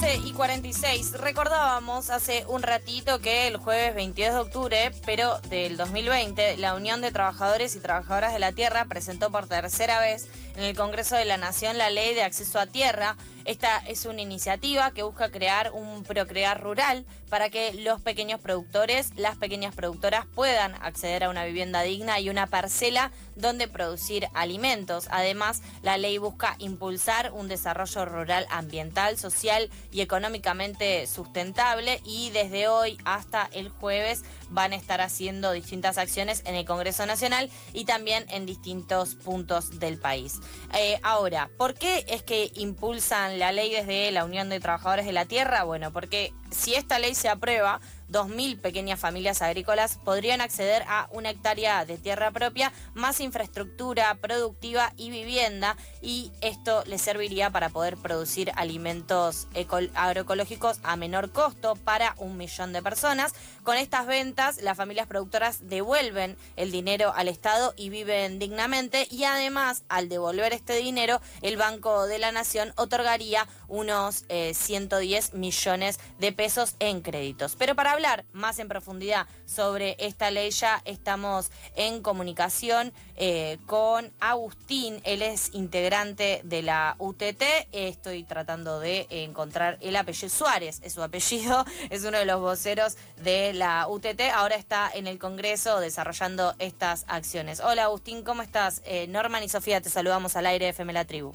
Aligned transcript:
12 0.00 0.16
y 0.26 0.32
46. 0.32 1.12
Recordábamos 1.12 2.10
hace 2.10 2.44
un 2.48 2.62
ratito 2.62 3.18
que 3.20 3.46
el 3.46 3.56
jueves 3.56 3.94
22 3.94 4.34
de 4.34 4.40
octubre, 4.40 4.90
pero 5.06 5.38
del 5.48 5.78
2020, 5.78 6.58
la 6.58 6.74
Unión 6.74 7.00
de 7.00 7.12
Trabajadores 7.12 7.74
y 7.76 7.80
Trabajadoras 7.80 8.34
de 8.34 8.38
la 8.38 8.52
Tierra 8.52 8.84
presentó 8.84 9.30
por 9.30 9.46
tercera 9.46 9.98
vez 10.00 10.28
en 10.54 10.64
el 10.64 10.76
Congreso 10.76 11.16
de 11.16 11.24
la 11.24 11.38
Nación 11.38 11.78
la 11.78 11.88
Ley 11.88 12.14
de 12.14 12.24
Acceso 12.24 12.58
a 12.58 12.66
Tierra. 12.66 13.16
Esta 13.46 13.78
es 13.86 14.06
una 14.06 14.22
iniciativa 14.22 14.90
que 14.90 15.04
busca 15.04 15.30
crear 15.30 15.70
un 15.72 16.02
procrear 16.02 16.60
rural 16.60 17.06
para 17.28 17.48
que 17.48 17.74
los 17.74 18.00
pequeños 18.00 18.40
productores, 18.40 19.12
las 19.16 19.36
pequeñas 19.36 19.72
productoras 19.72 20.26
puedan 20.26 20.74
acceder 20.82 21.22
a 21.22 21.30
una 21.30 21.44
vivienda 21.44 21.82
digna 21.82 22.18
y 22.18 22.28
una 22.28 22.48
parcela 22.48 23.12
donde 23.36 23.68
producir 23.68 24.26
alimentos. 24.34 25.06
Además, 25.12 25.62
la 25.82 25.96
ley 25.96 26.18
busca 26.18 26.56
impulsar 26.58 27.30
un 27.32 27.46
desarrollo 27.46 28.04
rural 28.04 28.48
ambiental, 28.50 29.16
social 29.16 29.70
y 29.92 30.00
económicamente 30.00 31.06
sustentable 31.06 32.00
y 32.04 32.30
desde 32.30 32.66
hoy 32.66 32.98
hasta 33.04 33.48
el 33.52 33.68
jueves 33.68 34.24
van 34.48 34.72
a 34.72 34.76
estar 34.76 35.00
haciendo 35.00 35.52
distintas 35.52 35.98
acciones 35.98 36.42
en 36.46 36.56
el 36.56 36.64
Congreso 36.64 37.06
Nacional 37.06 37.48
y 37.72 37.84
también 37.84 38.26
en 38.28 38.44
distintos 38.44 39.14
puntos 39.14 39.78
del 39.78 39.98
país. 39.98 40.40
Eh, 40.74 40.98
ahora, 41.04 41.48
¿por 41.56 41.74
qué 41.74 42.04
es 42.08 42.24
que 42.24 42.50
impulsan 42.56 43.35
la 43.36 43.52
ley 43.52 43.70
desde 43.70 44.10
la 44.10 44.24
Unión 44.24 44.48
de 44.48 44.60
Trabajadores 44.60 45.06
de 45.06 45.12
la 45.12 45.26
Tierra? 45.26 45.64
Bueno, 45.64 45.92
porque 45.92 46.32
si 46.50 46.74
esta 46.74 46.98
ley 46.98 47.14
se 47.14 47.28
aprueba, 47.28 47.80
2.000 48.08 48.60
pequeñas 48.60 49.00
familias 49.00 49.42
agrícolas 49.42 49.98
podrían 50.04 50.40
acceder 50.40 50.84
a 50.86 51.08
una 51.10 51.30
hectárea 51.30 51.84
de 51.84 51.98
tierra 51.98 52.30
propia, 52.30 52.72
más 52.94 53.20
infraestructura 53.20 54.14
productiva 54.20 54.92
y 54.96 55.10
vivienda, 55.10 55.76
y 56.02 56.30
esto 56.40 56.84
les 56.86 57.02
serviría 57.02 57.50
para 57.50 57.68
poder 57.68 57.96
producir 57.96 58.52
alimentos 58.54 59.48
agroecológicos 59.94 60.78
a 60.84 60.96
menor 60.96 61.32
costo 61.32 61.74
para 61.74 62.14
un 62.18 62.36
millón 62.36 62.72
de 62.72 62.82
personas. 62.82 63.34
Con 63.64 63.76
estas 63.76 64.06
ventas, 64.06 64.62
las 64.62 64.76
familias 64.76 65.08
productoras 65.08 65.68
devuelven 65.68 66.36
el 66.54 66.70
dinero 66.70 67.12
al 67.14 67.26
Estado 67.28 67.74
y 67.76 67.88
viven 67.90 68.38
dignamente, 68.38 69.08
y 69.10 69.24
además, 69.24 69.82
al 69.88 70.08
devolver 70.08 70.52
este 70.52 70.76
dinero, 70.76 71.20
el 71.42 71.56
Banco 71.56 72.06
de 72.06 72.18
la 72.18 72.30
Nación 72.30 72.72
otorgaría 72.76 73.48
unos 73.66 74.24
110 74.28 75.28
eh, 75.28 75.36
millones 75.36 75.98
de 76.20 76.32
pesos 76.32 76.45
en 76.78 77.00
créditos. 77.02 77.56
Pero 77.56 77.74
para 77.74 77.92
hablar 77.92 78.24
más 78.32 78.58
en 78.60 78.68
profundidad 78.68 79.26
sobre 79.46 79.96
esta 79.98 80.30
ley 80.30 80.50
ya 80.50 80.80
estamos 80.84 81.50
en 81.74 82.02
comunicación 82.02 82.92
eh, 83.16 83.58
con 83.66 84.12
Agustín, 84.20 85.00
él 85.04 85.22
es 85.22 85.52
integrante 85.54 86.42
de 86.44 86.62
la 86.62 86.94
UTT, 86.98 87.42
estoy 87.72 88.22
tratando 88.22 88.78
de 88.78 89.06
encontrar 89.10 89.78
el 89.80 89.96
apellido 89.96 90.28
Suárez, 90.28 90.80
es 90.84 90.92
su 90.92 91.02
apellido, 91.02 91.64
es 91.90 92.04
uno 92.04 92.18
de 92.18 92.26
los 92.26 92.40
voceros 92.40 92.96
de 93.22 93.52
la 93.52 93.88
UTT, 93.88 94.20
ahora 94.32 94.54
está 94.54 94.88
en 94.94 95.08
el 95.08 95.18
Congreso 95.18 95.80
desarrollando 95.80 96.54
estas 96.60 97.04
acciones. 97.08 97.60
Hola 97.60 97.84
Agustín, 97.84 98.22
¿cómo 98.22 98.42
estás? 98.42 98.82
Eh, 98.84 99.08
Norman 99.08 99.42
y 99.42 99.48
Sofía, 99.48 99.80
te 99.80 99.90
saludamos 99.90 100.36
al 100.36 100.46
aire 100.46 100.68
FM 100.68 100.92
La 100.92 101.04
Tribu. 101.04 101.34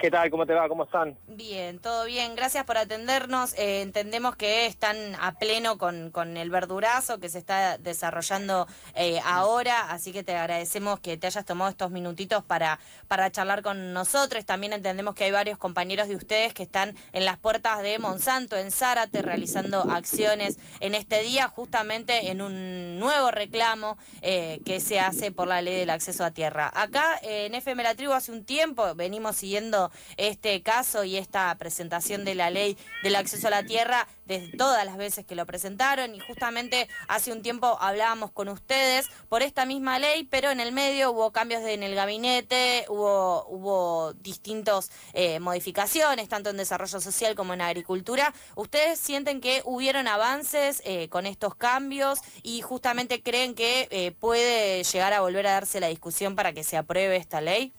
¿Qué 0.00 0.10
tal? 0.10 0.30
¿Cómo 0.30 0.46
te 0.46 0.54
va? 0.54 0.66
¿Cómo 0.66 0.84
están? 0.84 1.18
Bien, 1.26 1.78
todo 1.78 2.06
bien. 2.06 2.34
Gracias 2.34 2.64
por 2.64 2.78
atendernos. 2.78 3.52
Eh, 3.58 3.82
entendemos 3.82 4.34
que 4.34 4.64
están 4.64 4.96
a 5.20 5.32
pleno 5.32 5.76
con, 5.76 6.10
con, 6.10 6.38
el 6.38 6.48
verdurazo 6.48 7.20
que 7.20 7.28
se 7.28 7.36
está 7.36 7.76
desarrollando 7.76 8.66
eh, 8.94 9.20
ahora, 9.26 9.90
así 9.90 10.12
que 10.12 10.22
te 10.22 10.34
agradecemos 10.34 11.00
que 11.00 11.18
te 11.18 11.26
hayas 11.26 11.44
tomado 11.44 11.70
estos 11.70 11.90
minutitos 11.90 12.42
para, 12.42 12.80
para 13.08 13.30
charlar 13.30 13.60
con 13.60 13.92
nosotros. 13.92 14.46
También 14.46 14.72
entendemos 14.72 15.14
que 15.14 15.24
hay 15.24 15.32
varios 15.32 15.58
compañeros 15.58 16.08
de 16.08 16.16
ustedes 16.16 16.54
que 16.54 16.62
están 16.62 16.96
en 17.12 17.26
las 17.26 17.36
puertas 17.36 17.82
de 17.82 17.98
Monsanto, 17.98 18.56
en 18.56 18.70
Zárate, 18.70 19.20
realizando 19.20 19.82
acciones 19.82 20.58
en 20.80 20.94
este 20.94 21.22
día, 21.22 21.48
justamente 21.48 22.30
en 22.30 22.40
un 22.40 22.98
nuevo 22.98 23.30
reclamo 23.32 23.98
eh, 24.22 24.62
que 24.64 24.80
se 24.80 24.98
hace 24.98 25.30
por 25.30 25.46
la 25.46 25.60
ley 25.60 25.76
del 25.76 25.90
acceso 25.90 26.24
a 26.24 26.30
tierra. 26.30 26.72
Acá 26.74 27.20
en 27.22 27.54
FM 27.54 27.82
La 27.82 27.94
Tribu 27.94 28.14
hace 28.14 28.32
un 28.32 28.46
tiempo 28.46 28.94
venimos 28.94 29.36
siguiendo 29.36 29.89
este 30.16 30.62
caso 30.62 31.04
y 31.04 31.16
esta 31.16 31.54
presentación 31.56 32.24
de 32.24 32.34
la 32.34 32.50
ley 32.50 32.76
del 33.02 33.16
acceso 33.16 33.48
a 33.48 33.50
la 33.50 33.64
tierra 33.64 34.06
desde 34.26 34.56
todas 34.56 34.84
las 34.84 34.96
veces 34.96 35.26
que 35.26 35.34
lo 35.34 35.44
presentaron 35.44 36.14
y 36.14 36.20
justamente 36.20 36.88
hace 37.08 37.32
un 37.32 37.42
tiempo 37.42 37.76
hablábamos 37.80 38.30
con 38.30 38.48
ustedes 38.48 39.08
por 39.28 39.42
esta 39.42 39.66
misma 39.66 39.98
ley, 39.98 40.24
pero 40.24 40.50
en 40.50 40.60
el 40.60 40.72
medio 40.72 41.10
hubo 41.10 41.32
cambios 41.32 41.62
en 41.62 41.82
el 41.82 41.94
gabinete, 41.94 42.86
hubo, 42.88 43.46
hubo 43.48 44.12
distintas 44.14 44.90
eh, 45.14 45.40
modificaciones, 45.40 46.28
tanto 46.28 46.50
en 46.50 46.56
desarrollo 46.56 47.00
social 47.00 47.34
como 47.34 47.54
en 47.54 47.60
agricultura. 47.60 48.32
¿Ustedes 48.54 49.00
sienten 49.00 49.40
que 49.40 49.62
hubieron 49.64 50.06
avances 50.06 50.82
eh, 50.84 51.08
con 51.08 51.26
estos 51.26 51.54
cambios 51.56 52.20
y 52.42 52.60
justamente 52.60 53.22
creen 53.22 53.54
que 53.54 53.88
eh, 53.90 54.12
puede 54.12 54.84
llegar 54.84 55.12
a 55.12 55.20
volver 55.20 55.46
a 55.46 55.52
darse 55.52 55.80
la 55.80 55.88
discusión 55.88 56.36
para 56.36 56.52
que 56.52 56.62
se 56.62 56.76
apruebe 56.76 57.16
esta 57.16 57.40
ley? 57.40 57.72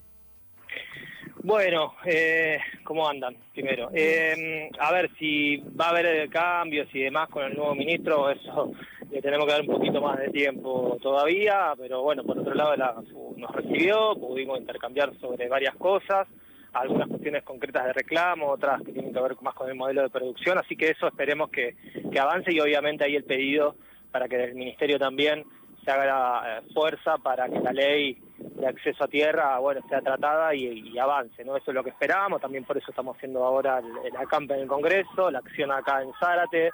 Bueno, 1.44 1.96
eh, 2.06 2.60
¿cómo 2.84 3.10
andan? 3.10 3.36
Primero, 3.52 3.90
eh, 3.96 4.70
a 4.78 4.92
ver 4.92 5.10
si 5.18 5.58
va 5.58 5.88
a 5.88 5.90
haber 5.90 6.30
cambios 6.30 6.88
y 6.94 7.00
demás 7.00 7.30
con 7.30 7.44
el 7.44 7.56
nuevo 7.56 7.74
ministro, 7.74 8.30
eso 8.30 8.72
le 9.10 9.22
tenemos 9.24 9.48
que 9.48 9.52
dar 9.54 9.62
un 9.62 9.68
poquito 9.68 10.00
más 10.02 10.20
de 10.20 10.30
tiempo 10.30 11.00
todavía, 11.02 11.74
pero 11.80 12.04
bueno, 12.04 12.24
por 12.24 12.38
otro 12.38 12.54
lado 12.54 12.76
la, 12.76 12.94
nos 13.38 13.52
recibió, 13.56 14.16
pudimos 14.16 14.60
intercambiar 14.60 15.18
sobre 15.20 15.48
varias 15.48 15.76
cosas, 15.78 16.28
algunas 16.74 17.08
cuestiones 17.08 17.42
concretas 17.42 17.86
de 17.86 17.94
reclamo, 17.94 18.52
otras 18.52 18.80
que 18.84 18.92
tienen 18.92 19.12
que 19.12 19.20
ver 19.20 19.36
más 19.42 19.56
con 19.56 19.68
el 19.68 19.76
modelo 19.76 20.04
de 20.04 20.10
producción, 20.12 20.60
así 20.60 20.76
que 20.76 20.90
eso 20.90 21.08
esperemos 21.08 21.50
que, 21.50 21.76
que 22.12 22.20
avance 22.20 22.54
y 22.54 22.60
obviamente 22.60 23.04
ahí 23.04 23.16
el 23.16 23.24
pedido 23.24 23.76
para 24.12 24.28
que 24.28 24.44
el 24.44 24.54
ministerio 24.54 25.00
también 25.00 25.44
se 25.84 25.92
haga 25.92 26.60
eh, 26.60 26.62
fuerza 26.74 27.18
para 27.18 27.48
que 27.50 27.60
la 27.60 27.72
ley 27.72 28.18
de 28.38 28.68
acceso 28.68 29.04
a 29.04 29.08
tierra, 29.08 29.58
bueno, 29.60 29.82
sea 29.90 30.02
tratada 30.02 30.54
y, 30.54 30.98
avance, 30.98 31.44
¿no? 31.44 31.58
Eso 31.58 31.72
es 31.72 31.76
lo 31.76 31.84
que 31.84 31.90
esperábamos, 31.90 32.42
también 32.42 32.64
por 32.64 32.78
eso 32.78 32.92
estamos 32.92 33.16
haciendo 33.16 33.44
ahora 33.44 33.80
el, 33.80 34.16
acampe 34.16 34.54
en 34.54 34.62
el 34.62 34.68
Congreso, 34.68 35.32
la 35.32 35.40
acción 35.40 35.72
acá 35.72 36.02
en 36.02 36.12
Zárate, 36.20 36.72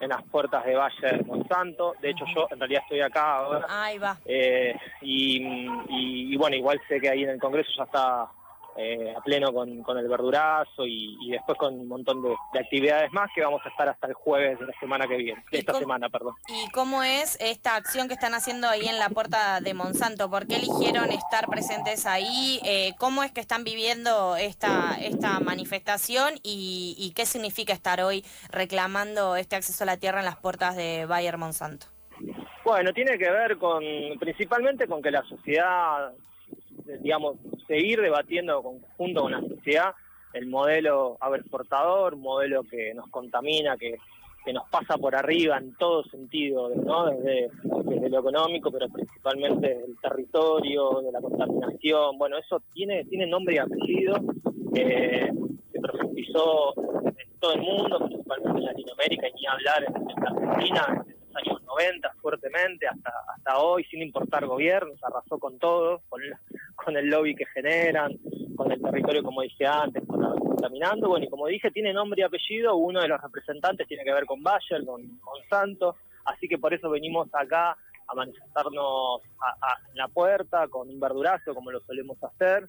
en 0.00 0.08
las 0.10 0.22
puertas 0.24 0.64
de 0.64 0.76
Valle 0.76 1.22
Monsanto, 1.24 1.94
de 2.00 2.10
hecho 2.10 2.24
yo 2.34 2.46
en 2.50 2.60
realidad 2.60 2.82
estoy 2.84 3.00
acá 3.00 3.36
ahora. 3.36 3.66
Ahí 3.68 3.98
va. 3.98 4.16
Eh, 4.24 4.76
y, 5.00 6.36
bueno, 6.36 6.56
igual 6.56 6.80
sé 6.88 7.00
que 7.00 7.08
ahí 7.08 7.24
en 7.24 7.30
el 7.30 7.40
Congreso 7.40 7.70
ya 7.76 7.84
está 7.84 8.28
eh, 8.80 9.12
a 9.16 9.20
pleno 9.22 9.52
con, 9.52 9.82
con, 9.82 9.98
el 9.98 10.06
verdurazo 10.06 10.86
y, 10.86 11.30
después 11.30 11.58
con 11.58 11.74
un 11.74 11.88
montón 11.88 12.22
de, 12.22 12.36
actividades 12.60 13.12
más 13.12 13.28
que 13.34 13.42
vamos 13.42 13.60
a 13.64 13.70
estar 13.70 13.88
hasta 13.88 14.06
el 14.06 14.14
jueves 14.14 14.56
de 14.60 14.66
la 14.66 14.72
semana 14.78 15.08
que 15.08 15.16
viene, 15.16 15.44
de 15.50 15.58
esta 15.58 15.74
semana, 15.74 16.08
perdón. 16.08 16.34
¿Y 16.46 16.70
cómo 16.70 17.02
es 17.02 17.36
esta 17.40 17.74
acción 17.74 18.06
que 18.06 18.14
están 18.14 18.34
haciendo 18.34 18.68
ahí 18.68 18.86
en 18.86 19.00
la 19.00 19.08
puerta 19.08 19.60
de 19.60 19.74
Monsanto? 19.74 20.30
¿Por 20.30 20.46
qué 20.46 20.56
eligieron 20.56 21.10
estar 21.10 21.48
presentes 21.48 22.06
ahí? 22.06 22.60
Eh, 22.64 22.94
¿Cómo 22.98 23.24
es 23.24 23.32
que 23.32 23.40
están 23.40 23.64
viviendo 23.64 24.36
esta, 24.36 24.96
esta 25.00 25.40
manifestación 25.40 26.34
y, 26.44 26.94
y 26.96 27.12
qué 27.14 27.26
significa 27.26 27.72
estar 27.72 28.00
hoy 28.00 28.24
reclamando 28.50 29.34
este 29.34 29.56
acceso 29.56 29.82
a 29.82 29.86
la 29.86 29.96
tierra 29.96 30.20
en 30.20 30.24
las 30.24 30.36
puertas 30.36 30.76
de 30.76 31.04
Bayer 31.04 31.36
Monsanto? 31.36 31.88
Bueno, 32.64 32.92
tiene 32.92 33.18
que 33.18 33.28
ver 33.28 33.56
con 33.56 33.82
principalmente 34.20 34.86
con 34.86 35.02
que 35.02 35.10
la 35.10 35.22
sociedad 35.22 36.12
digamos, 37.00 37.36
seguir 37.66 38.00
debatiendo 38.00 38.62
junto 38.96 39.22
con 39.22 39.32
la 39.32 39.40
sociedad 39.40 39.94
el 40.32 40.46
modelo 40.46 41.16
agroexportador, 41.20 42.16
modelo 42.16 42.62
que 42.64 42.94
nos 42.94 43.08
contamina, 43.08 43.76
que, 43.76 43.96
que 44.44 44.52
nos 44.52 44.68
pasa 44.68 44.96
por 44.96 45.16
arriba 45.16 45.58
en 45.58 45.74
todo 45.76 46.04
sentido, 46.04 46.70
¿no? 46.74 47.06
desde, 47.06 47.50
desde 47.84 48.08
lo 48.10 48.20
económico, 48.20 48.70
pero 48.70 48.88
principalmente 48.88 49.68
del 49.68 49.96
territorio, 50.00 51.00
de 51.02 51.12
la 51.12 51.20
contaminación. 51.20 52.18
Bueno, 52.18 52.36
eso 52.38 52.62
tiene, 52.72 53.04
tiene 53.06 53.26
nombre 53.26 53.56
y 53.56 53.58
apellido, 53.58 54.16
eh, 54.74 55.30
se 55.72 55.80
profundizó 55.80 56.74
en 56.76 57.40
todo 57.40 57.54
el 57.54 57.62
mundo, 57.62 57.98
principalmente 57.98 58.58
en 58.58 58.64
Latinoamérica, 58.66 59.28
y 59.28 59.32
ni 59.32 59.46
hablar 59.46 59.84
en, 59.84 60.10
en 60.10 60.26
Argentina, 60.26 61.04
años 61.34 61.62
90 61.62 62.12
fuertemente 62.20 62.86
hasta 62.86 63.12
hasta 63.34 63.58
hoy 63.58 63.84
sin 63.84 64.02
importar 64.02 64.44
gobiernos 64.46 64.98
arrasó 65.04 65.38
con 65.38 65.58
todo 65.58 66.02
con 66.08 66.20
con 66.84 66.96
el 66.96 67.06
lobby 67.06 67.34
que 67.34 67.46
generan 67.46 68.16
con 68.56 68.72
el 68.72 68.80
territorio 68.80 69.22
como 69.22 69.42
dije 69.42 69.66
antes 69.66 70.02
con 70.06 70.22
la, 70.22 70.30
contaminando 70.30 71.08
bueno 71.08 71.26
y 71.26 71.28
como 71.28 71.46
dije 71.46 71.70
tiene 71.70 71.92
nombre 71.92 72.20
y 72.20 72.24
apellido 72.24 72.76
uno 72.76 73.00
de 73.00 73.08
los 73.08 73.20
representantes 73.20 73.86
tiene 73.86 74.04
que 74.04 74.12
ver 74.12 74.26
con 74.26 74.42
Bayer 74.42 74.84
con 74.84 75.20
Monsanto 75.20 75.96
así 76.24 76.48
que 76.48 76.58
por 76.58 76.72
eso 76.72 76.88
venimos 76.90 77.28
acá 77.32 77.76
a 78.08 78.14
manifestarnos 78.14 79.22
en 79.22 79.96
la 79.96 80.08
puerta 80.08 80.66
con 80.68 80.88
un 80.88 80.98
verdurazo 80.98 81.54
como 81.54 81.70
lo 81.70 81.80
solemos 81.80 82.16
hacer. 82.24 82.68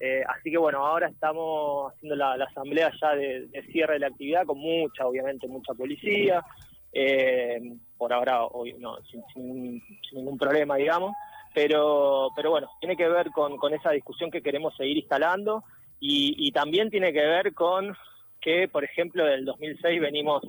Eh, 0.00 0.22
así 0.26 0.50
que 0.50 0.58
bueno, 0.58 0.84
ahora 0.84 1.08
estamos 1.08 1.92
haciendo 1.92 2.16
la, 2.16 2.32
asamblea 2.32 2.90
ya 3.00 3.14
de, 3.14 3.48
cierre 3.70 3.94
de 3.94 4.00
la 4.00 4.06
actividad 4.08 4.44
con 4.46 4.58
mucha, 4.58 5.06
obviamente, 5.06 5.46
mucha 5.46 5.74
policía. 5.74 6.44
Eh, 6.92 7.60
por 7.96 8.12
ahora, 8.12 8.44
hoy 8.46 8.74
no, 8.78 8.96
sin, 9.34 9.80
ningún 10.12 10.38
problema, 10.38 10.76
digamos. 10.76 11.12
Pero, 11.52 12.28
pero 12.36 12.50
bueno, 12.50 12.70
tiene 12.80 12.96
que 12.96 13.08
ver 13.08 13.30
con, 13.30 13.74
esa 13.74 13.90
discusión 13.90 14.30
que 14.30 14.42
queremos 14.42 14.76
seguir 14.76 14.98
instalando 14.98 15.64
y, 15.98 16.50
también 16.52 16.90
tiene 16.90 17.12
que 17.12 17.20
ver 17.20 17.52
con 17.54 17.94
que, 18.40 18.68
por 18.68 18.84
ejemplo, 18.84 19.24
del 19.24 19.44
2006 19.44 20.00
venimos 20.00 20.42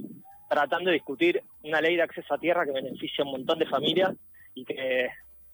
tratando 0.49 0.89
de 0.89 0.95
discutir 0.95 1.41
una 1.63 1.81
ley 1.81 1.95
de 1.95 2.03
acceso 2.03 2.33
a 2.33 2.37
tierra 2.37 2.65
que 2.65 2.71
beneficia 2.71 3.23
a 3.23 3.25
un 3.25 3.33
montón 3.33 3.59
de 3.59 3.65
familias 3.65 4.13
y 4.53 4.63
que 4.65 5.09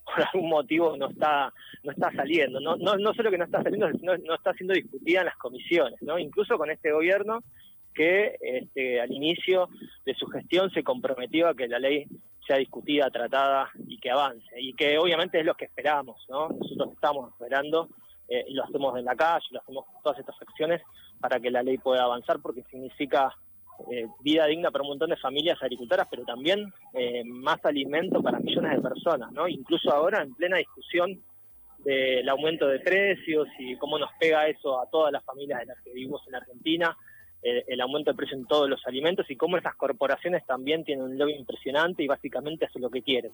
por 0.06 0.24
algún 0.24 0.50
motivo 0.50 0.96
no 0.98 1.10
está 1.10 1.54
no 1.84 1.92
está 1.92 2.12
saliendo. 2.12 2.60
No, 2.60 2.76
no, 2.76 2.96
no 2.96 3.14
solo 3.14 3.32
que 3.32 3.38
no 3.38 3.46
está 3.46 3.64
saliendo, 3.64 3.92
sino 3.92 4.18
no 4.18 4.36
está 4.36 4.54
siendo 4.54 4.74
discutida 4.74 5.20
en 5.20 5.26
las 5.26 5.38
comisiones, 5.38 6.02
¿no? 6.02 6.20
Incluso 6.20 6.58
con 6.58 6.70
este 6.70 6.92
gobierno 6.92 7.42
que 7.98 8.38
este, 8.40 9.02
al 9.02 9.12
inicio 9.12 9.70
de 10.06 10.14
su 10.14 10.28
gestión 10.28 10.70
se 10.70 10.84
comprometió 10.84 11.48
a 11.50 11.56
que 11.56 11.68
la 11.68 11.80
ley 11.80 12.06
sea 12.48 12.58
discutida, 12.58 13.12
tratada 13.12 13.70
y 13.88 14.00
que 14.00 14.10
avance. 14.10 14.60
Y 14.60 14.74
que 14.74 14.98
obviamente 14.98 15.40
es 15.40 15.46
lo 15.46 15.56
que 15.56 15.66
esperamos, 15.66 16.26
¿no? 16.30 16.50
Nosotros 16.50 16.94
estamos 16.94 17.32
esperando 17.32 17.90
eh, 18.30 18.46
y 18.48 18.54
lo 18.54 18.64
hacemos 18.64 18.98
en 18.98 19.06
la 19.06 19.16
calle, 19.16 19.46
lo 19.52 19.60
hacemos 19.60 19.86
todas 20.02 20.18
estas 20.20 20.42
acciones 20.42 20.82
para 21.20 21.40
que 21.40 21.52
la 21.52 21.64
ley 21.64 21.78
pueda 21.78 22.04
avanzar 22.04 22.40
porque 22.42 22.64
significa 22.72 23.36
eh, 23.92 24.08
vida 24.22 24.46
digna 24.46 24.72
para 24.72 24.84
un 24.84 24.90
montón 24.90 25.10
de 25.10 25.18
familias 25.18 25.62
agricultoras, 25.62 26.08
pero 26.10 26.24
también 26.24 26.74
eh, 26.94 27.24
más 27.26 27.64
alimento 27.64 28.24
para 28.24 28.40
millones 28.40 28.76
de 28.76 28.82
personas, 28.82 29.32
¿no? 29.32 29.48
Incluso 29.48 29.92
ahora 29.92 30.24
en 30.24 30.34
plena 30.34 30.58
discusión 30.58 31.22
del 31.80 32.28
aumento 32.28 32.68
de 32.68 32.80
precios 32.80 33.48
y 33.60 33.78
cómo 33.78 34.00
nos 34.00 34.10
pega 34.20 34.48
eso 34.48 34.80
a 34.80 34.90
todas 34.90 35.12
las 35.12 35.24
familias 35.24 35.60
de 35.60 35.68
las 35.68 35.82
que 35.84 35.94
vivimos 35.94 36.22
en 36.28 36.36
Argentina, 36.36 36.98
el 37.68 37.82
aumento 37.82 38.12
de 38.12 38.18
precio 38.18 38.38
en 38.38 38.46
todos 38.46 38.70
los 38.70 38.86
alimentos 38.86 39.30
y 39.30 39.36
cómo 39.36 39.58
esas 39.58 39.76
corporaciones 39.76 40.46
también 40.46 40.84
tienen 40.84 41.06
un 41.06 41.18
lobby 41.18 41.34
impresionante 41.34 42.04
y 42.04 42.08
básicamente 42.08 42.66
hacen 42.66 42.82
lo 42.82 42.90
que 42.90 43.02
quieren. 43.02 43.32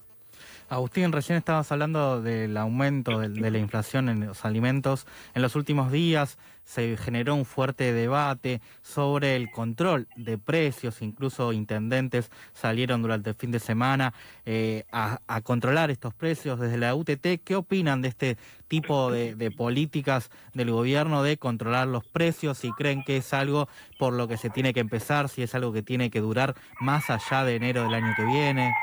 Agustín, 0.69 1.11
recién 1.11 1.37
estabas 1.37 1.71
hablando 1.71 2.21
del 2.21 2.55
aumento 2.57 3.19
de, 3.19 3.51
la 3.51 3.57
inflación 3.57 4.09
en 4.09 4.25
los 4.25 4.45
alimentos. 4.45 5.05
En 5.35 5.41
los 5.41 5.55
últimos 5.55 5.91
días 5.91 6.37
se 6.63 6.97
generó 6.97 7.35
un 7.35 7.45
fuerte 7.45 7.93
debate 7.93 8.61
sobre 8.81 9.35
el 9.35 9.51
control 9.51 10.07
de 10.15 10.37
precios, 10.37 11.01
incluso 11.01 11.53
intendentes 11.53 12.31
salieron 12.53 13.01
durante 13.01 13.29
el 13.31 13.35
fin 13.35 13.51
de 13.51 13.59
semana 13.59 14.13
eh, 14.45 14.83
a, 14.91 15.19
controlar 15.43 15.91
estos 15.91 16.13
precios 16.13 16.59
desde 16.59 16.77
la 16.77 16.95
UTT. 16.95 17.41
¿Qué 17.43 17.55
opinan 17.55 18.01
de 18.01 18.07
este 18.09 18.37
tipo 18.67 19.11
de, 19.11 19.51
políticas 19.51 20.31
del 20.53 20.71
gobierno 20.71 21.23
de 21.23 21.37
controlar 21.37 21.87
los 21.87 22.05
precios? 22.05 22.57
Si 22.57 22.71
creen 22.71 23.03
que 23.03 23.17
es 23.17 23.33
algo 23.33 23.67
por 23.99 24.13
lo 24.13 24.27
que 24.27 24.37
se 24.37 24.49
tiene 24.49 24.73
que 24.73 24.79
empezar, 24.79 25.29
si 25.29 25.43
es 25.43 25.53
algo 25.55 25.73
que 25.73 25.83
tiene 25.83 26.09
que 26.09 26.21
durar 26.21 26.55
más 26.79 27.09
allá 27.09 27.43
de 27.43 27.55
enero 27.55 27.83
del 27.83 27.93
año 27.93 28.13
que 28.15 28.25
viene. 28.25 28.73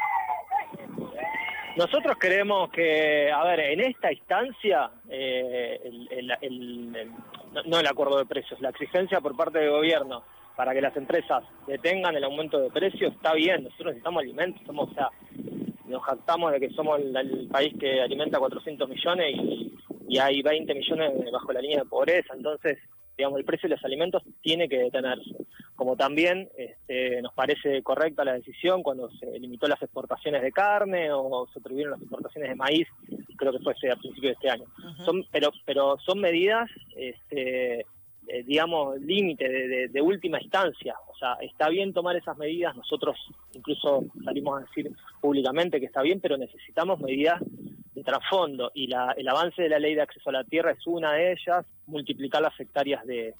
Nosotros 1.76 2.16
creemos 2.18 2.70
que, 2.70 3.30
a 3.30 3.42
ver, 3.44 3.60
en 3.60 3.80
esta 3.80 4.12
instancia, 4.12 4.90
eh, 5.08 5.80
no 7.66 7.80
el 7.80 7.86
acuerdo 7.86 8.18
de 8.18 8.26
precios, 8.26 8.60
la 8.60 8.70
exigencia 8.70 9.20
por 9.20 9.36
parte 9.36 9.58
del 9.58 9.70
gobierno 9.70 10.22
para 10.56 10.74
que 10.74 10.80
las 10.80 10.96
empresas 10.96 11.42
detengan 11.66 12.14
el 12.16 12.24
aumento 12.24 12.58
de 12.58 12.70
precios 12.70 13.14
está 13.14 13.32
bien. 13.32 13.64
Nosotros 13.64 13.86
necesitamos 13.86 14.22
alimentos, 14.22 14.62
somos, 14.66 14.90
o 14.90 14.94
sea, 14.94 15.08
nos 15.86 16.02
jactamos 16.02 16.52
de 16.52 16.60
que 16.60 16.70
somos 16.70 17.00
el, 17.00 17.48
país 17.50 17.74
que 17.78 18.00
alimenta 18.00 18.38
400 18.38 18.88
millones 18.88 19.36
y, 19.36 19.74
y 20.08 20.18
hay 20.18 20.42
20 20.42 20.74
millones 20.74 21.12
bajo 21.32 21.52
la 21.52 21.60
línea 21.60 21.78
de 21.78 21.86
pobreza. 21.86 22.34
Entonces, 22.34 22.78
digamos, 23.16 23.38
el 23.38 23.44
precio 23.44 23.68
de 23.68 23.76
los 23.76 23.84
alimentos 23.84 24.22
tiene 24.42 24.68
que 24.68 24.78
detenerse. 24.78 25.34
Como 25.76 25.96
también 25.96 26.50
este, 26.56 27.22
nos 27.22 27.32
parece 27.32 27.82
correcta 27.82 28.24
la 28.24 28.34
decisión 28.34 28.82
cuando 28.82 29.10
se 29.12 29.38
limitó 29.38 29.66
las 29.66 29.80
exportaciones 29.80 30.42
de 30.42 30.52
carne 30.52 31.10
o 31.10 31.48
se 31.54 31.60
prohibieron 31.60 31.92
las 31.92 32.02
exportaciones 32.02 32.50
de 32.50 32.56
maíz, 32.56 32.86
creo 33.40 33.52
que 33.52 33.58
fue 33.58 33.72
a 33.72 33.96
principios 33.96 34.30
de 34.30 34.32
este 34.32 34.50
año. 34.50 34.64
son, 35.04 35.24
pero, 35.32 35.50
pero 35.64 35.98
son 35.98 36.20
medidas, 36.20 36.70
este, 36.94 37.80
eh, 37.80 38.42
digamos, 38.46 39.00
límite 39.00 39.48
de, 39.48 39.88
de, 39.88 40.02
última 40.02 40.40
instancia. 40.40 40.94
O 41.08 41.16
sea, 41.16 41.34
está 41.40 41.68
bien 41.68 41.92
tomar 41.92 42.16
esas 42.16 42.36
medidas, 42.36 42.76
nosotros 42.76 43.16
incluso 43.54 44.04
salimos 44.24 44.58
a 44.58 44.66
decir 44.66 44.90
públicamente 45.20 45.80
que 45.80 45.86
está 45.86 46.02
bien, 46.02 46.20
pero 46.20 46.36
necesitamos 46.36 47.00
medidas 47.00 47.42
trasfondo 48.02 48.70
y 48.74 48.86
la, 48.86 49.12
el 49.16 49.28
avance 49.28 49.62
de 49.62 49.68
la 49.68 49.78
ley 49.78 49.94
de 49.94 50.02
acceso 50.02 50.30
a 50.30 50.34
la 50.34 50.44
tierra 50.44 50.72
es 50.72 50.86
una 50.86 51.12
de 51.12 51.32
ellas, 51.32 51.66
multiplicar 51.86 52.42
las 52.42 52.58
hectáreas 52.58 53.04
de, 53.06 53.34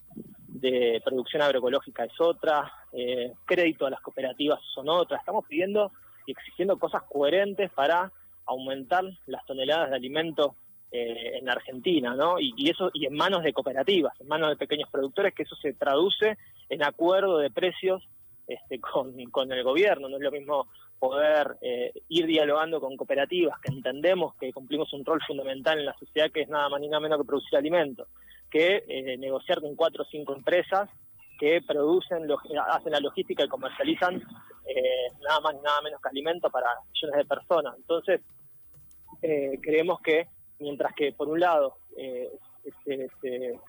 producción 1.04 1.40
agroecológica 1.40 2.04
es 2.04 2.20
otra, 2.20 2.70
eh, 2.92 3.32
crédito 3.46 3.86
a 3.86 3.90
las 3.90 4.00
cooperativas 4.02 4.60
son 4.74 4.90
otras. 4.90 5.20
Estamos 5.20 5.46
pidiendo 5.48 5.90
y 6.26 6.32
exigiendo 6.32 6.78
cosas 6.78 7.02
coherentes 7.04 7.70
para 7.70 8.12
aumentar 8.50 9.04
las 9.26 9.44
toneladas 9.46 9.90
de 9.90 9.96
alimento 9.96 10.56
eh, 10.92 11.38
en 11.38 11.48
Argentina, 11.48 12.14
¿no? 12.14 12.38
Y, 12.40 12.68
eso 12.68 12.90
y 12.92 13.06
en 13.06 13.14
manos 13.14 13.42
de 13.42 13.52
cooperativas, 13.52 14.20
en 14.20 14.28
manos 14.28 14.50
de 14.50 14.56
pequeños 14.56 14.90
productores, 14.90 15.34
que 15.34 15.44
eso 15.44 15.54
se 15.56 15.72
traduce 15.72 16.36
en 16.68 16.82
acuerdo 16.82 17.38
de 17.38 17.50
precios 17.50 18.02
este, 18.46 18.80
con, 18.92 19.14
con 19.30 19.52
el 19.52 19.62
gobierno. 19.62 20.08
No 20.08 20.16
es 20.16 20.22
lo 20.22 20.32
mismo 20.32 20.66
poder 20.98 21.56
eh, 21.62 21.92
ir 22.08 22.26
dialogando 22.26 22.80
con 22.80 22.96
cooperativas 22.96 23.58
que 23.60 23.72
entendemos 23.72 24.34
que 24.34 24.52
cumplimos 24.52 24.92
un 24.92 25.04
rol 25.04 25.20
fundamental 25.26 25.78
en 25.78 25.86
la 25.86 25.98
sociedad 25.98 26.30
que 26.30 26.42
es 26.42 26.48
nada 26.48 26.68
más 26.68 26.80
ni 26.80 26.88
nada 26.88 27.00
menos 27.00 27.18
que 27.18 27.26
producir 27.26 27.56
alimentos, 27.56 28.06
que 28.50 28.84
eh, 28.86 29.16
negociar 29.16 29.60
con 29.60 29.74
cuatro 29.76 30.02
o 30.02 30.06
cinco 30.10 30.34
empresas 30.34 30.90
que 31.38 31.62
producen, 31.66 32.28
hacen 32.68 32.92
la 32.92 33.00
logística 33.00 33.42
y 33.42 33.48
comercializan 33.48 34.16
eh, 34.66 35.08
nada 35.22 35.40
más 35.40 35.54
ni 35.54 35.62
nada 35.62 35.80
menos 35.82 36.00
que 36.02 36.08
alimentos 36.10 36.52
para 36.52 36.68
millones 36.92 37.16
de 37.16 37.24
personas. 37.24 37.74
Entonces, 37.78 38.20
creemos 39.20 40.00
que 40.00 40.26
mientras 40.58 40.94
que 40.94 41.12
por 41.12 41.28
un 41.28 41.40
lado 41.40 41.76
se, 41.94 43.08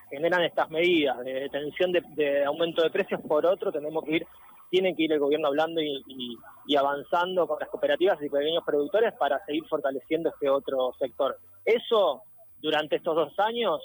generan 0.10 0.44
estas 0.44 0.70
medidas 0.70 1.20
de 1.20 1.34
detención 1.34 1.92
de 1.92 2.44
aumento 2.46 2.82
de 2.82 2.90
precios, 2.90 3.22
por 3.22 3.46
otro 3.46 3.72
tenemos 3.72 4.04
que 4.06 4.18
ir 4.18 4.28
tiene 4.72 4.96
que 4.96 5.04
ir 5.04 5.12
el 5.12 5.20
gobierno 5.20 5.50
hablando 5.50 5.82
y, 5.82 6.38
avanzando 6.76 7.46
con 7.46 7.60
las 7.60 7.68
cooperativas 7.68 8.18
y 8.24 8.30
pequeños 8.30 8.64
productores 8.66 9.14
para 9.20 9.44
seguir 9.46 9.66
fortaleciendo 9.68 10.30
este 10.30 10.50
otro 10.50 10.94
sector. 10.98 11.38
Eso, 11.66 12.24
durante 12.62 12.96
estos 12.96 13.14
dos 13.14 13.40
años, 13.40 13.82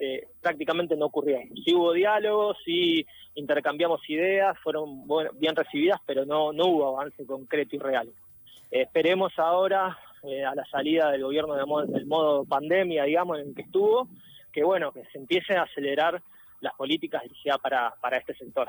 eh, 0.00 0.28
prácticamente 0.40 0.96
no 0.96 1.06
ocurrió. 1.06 1.38
Sí 1.62 1.74
hubo 1.74 1.92
diálogos, 1.92 2.56
sí 2.64 3.06
intercambiamos 3.34 4.00
ideas, 4.08 4.56
fueron 4.64 5.06
bien 5.34 5.54
recibidas, 5.54 6.00
pero 6.06 6.24
no, 6.24 6.54
no 6.54 6.64
hubo 6.68 6.98
avance 6.98 7.26
concreto 7.26 7.76
y 7.76 7.78
real. 7.78 8.08
esperemos 8.70 9.38
ahora, 9.38 9.98
eh, 10.24 10.44
a 10.44 10.54
la 10.54 10.64
salida 10.66 11.10
del 11.10 11.24
gobierno 11.24 11.54
del 11.86 12.06
modo 12.06 12.44
pandemia, 12.44 13.04
digamos, 13.04 13.40
en 13.40 13.48
el 13.48 13.54
que 13.54 13.62
estuvo, 13.62 14.08
que 14.52 14.62
bueno, 14.62 14.92
que 14.92 15.04
se 15.06 15.18
empiece 15.18 15.54
a 15.54 15.62
acelerar 15.62 16.22
las 16.60 16.74
políticas 16.74 17.22
dirigidas 17.22 17.58
para, 17.58 17.94
para 18.00 18.18
este 18.18 18.34
sector. 18.34 18.68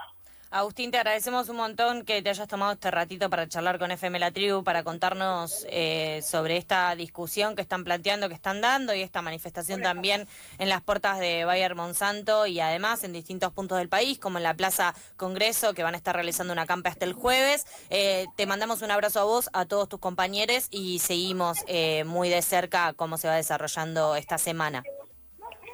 Agustín, 0.54 0.92
te 0.92 0.98
agradecemos 0.98 1.50
un 1.50 1.56
montón 1.56 2.06
que 2.06 2.22
te 2.22 2.30
hayas 2.30 2.48
tomado 2.48 2.74
este 2.74 2.92
ratito 2.92 3.28
para 3.28 3.48
charlar 3.48 3.80
con 3.80 3.90
FM 3.90 4.20
La 4.20 4.30
Tribu, 4.30 4.64
para 4.64 4.84
contarnos 4.84 5.66
eh, 5.68 6.22
sobre 6.24 6.58
esta 6.58 6.96
discusión 6.96 7.56
que 7.56 7.64
están 7.64 7.84
planteando, 7.84 8.28
que 8.28 8.36
están 8.36 8.62
dando 8.62 8.94
y 8.94 9.02
esta 9.02 9.24
manifestación 9.24 9.82
también 9.82 10.28
en 10.60 10.70
las 10.70 10.84
puertas 10.84 11.18
de 11.18 11.44
Bayer 11.44 11.74
Monsanto 11.74 12.46
y 12.46 12.60
además 12.60 13.04
en 13.04 13.14
distintos 13.14 13.52
puntos 13.52 13.80
del 13.80 13.90
país, 13.90 14.20
como 14.20 14.38
en 14.38 14.44
la 14.44 14.54
Plaza 14.54 14.94
Congreso, 15.18 15.74
que 15.74 15.82
van 15.82 15.96
a 15.96 15.98
estar 15.98 16.14
realizando 16.14 16.54
una 16.54 16.68
campa 16.68 16.92
hasta 16.92 17.06
el 17.06 17.14
jueves. 17.14 17.66
Eh, 17.90 18.28
te 18.36 18.46
mandamos 18.46 18.84
un 18.84 18.92
abrazo 18.92 19.22
a 19.22 19.24
vos, 19.24 19.50
a 19.54 19.66
todos 19.66 19.90
tus 19.90 20.00
compañeros 20.00 20.68
y 20.70 21.00
seguimos 21.00 21.64
eh, 21.66 22.04
muy 22.04 22.30
de 22.30 22.44
cerca 22.44 22.94
cómo 22.94 23.18
se 23.18 23.28
va 23.28 23.34
desarrollando 23.38 24.16
esta 24.16 24.38
semana. 24.38 24.84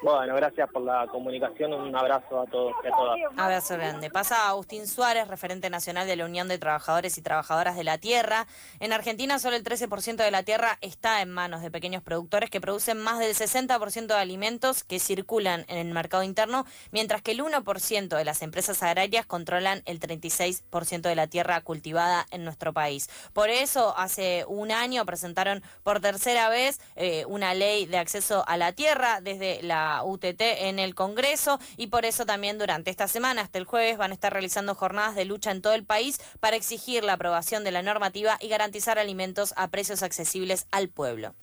Bueno, 0.02 0.34
gracias 0.36 0.70
por 0.72 0.84
la 0.84 1.08
comunicación. 1.08 1.74
Un 1.74 1.94
abrazo 1.94 2.42
a 2.42 2.46
todos 2.46 2.74
y 2.84 2.88
a 2.88 2.92
todas. 2.92 3.18
Abrazo 3.36 3.76
grande. 3.76 4.10
Pasa 4.10 4.48
Agustín 4.48 4.88
Suárez, 4.88 5.28
referente 5.28 5.70
nacional 5.70 6.08
de 6.08 6.16
la 6.16 6.26
Unión 6.26 6.48
de 6.48 6.58
Trabajadores 6.58 7.18
y 7.18 7.22
Trabajadoras 7.22 7.76
de 7.76 7.84
la 7.84 7.98
Tierra. 7.98 8.48
En 8.80 8.94
Argentina, 8.94 9.40
solo 9.40 9.58
el 9.58 9.64
13% 9.64 10.16
de 10.16 10.32
la 10.32 10.44
tierra 10.44 10.78
está 10.80 11.22
en 11.22 11.30
manos 11.32 11.62
de 11.62 11.70
pequeños 11.70 12.02
productores 12.02 12.50
que 12.50 12.62
producen 12.62 12.98
más 12.98 13.20
del 13.20 13.36
60% 13.36 14.08
de 14.08 14.14
alimentos 14.14 14.86
que 14.86 15.00
circulan 15.00 15.66
en 15.68 15.78
el 15.78 15.94
mercado 15.94 16.24
interno, 16.24 16.66
mientras 16.92 17.22
que 17.22 17.32
el 17.32 17.44
1% 17.44 18.08
de 18.08 18.26
las 18.26 18.42
empresas 18.42 18.82
agrarias 18.84 19.26
controlan 19.26 19.82
el 19.86 20.00
36% 20.00 21.02
de 21.02 21.16
la 21.16 21.28
tierra 21.28 21.60
cultivada 21.60 22.26
en 22.32 22.46
nuestro 22.46 22.72
país. 22.72 23.10
Por 23.34 23.50
eso, 23.50 23.94
hace 23.98 24.46
un 24.48 24.72
año 24.72 25.06
presentaron 25.06 25.62
por 25.84 26.00
tercera 26.00 26.48
vez 26.48 26.80
eh, 26.96 27.26
una 27.28 27.54
ley 27.54 27.86
de 27.86 27.98
acceso 27.98 28.46
a 28.48 28.56
la 28.56 28.72
tierra 28.72 29.20
desde 29.20 29.62
la 29.62 29.89
UTT 30.04 30.42
en 30.42 30.80
el 30.80 30.96
Congreso 30.96 31.60
y 31.78 31.88
por 31.88 32.06
eso 32.06 32.26
también 32.26 32.58
durante 32.58 32.92
esta 32.92 33.08
semana, 33.08 33.42
hasta 33.42 33.58
el 33.58 33.66
jueves, 33.66 33.98
van 33.98 34.12
a 34.12 34.14
estar 34.14 34.32
realizando 34.32 34.76
jornadas 34.76 35.16
de 35.16 35.26
lucha 35.26 35.52
en 35.52 35.62
todo 35.62 35.74
el 35.74 35.86
país 35.86 36.20
para 36.40 36.56
exigir 36.56 37.04
la 37.04 37.14
aprobación 37.14 37.64
de 37.64 37.72
la 37.72 37.82
normativa 37.82 38.38
y 38.40 38.48
garantizar 38.48 39.00
alimentos 39.00 39.54
a 39.58 39.70
precios 39.70 40.04
accesibles 40.04 40.68
al 40.72 40.90
pueblo. 40.90 41.36